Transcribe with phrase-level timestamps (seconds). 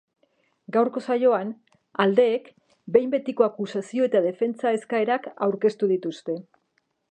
[0.77, 1.51] Gaurko saioan,
[2.05, 2.47] aldeek
[2.97, 6.41] behin betiko akusazio eta defentsa eskaerak aurkeztu dituzte.